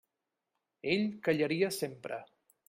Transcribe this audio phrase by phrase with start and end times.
[0.95, 2.19] Ell callaria sempre.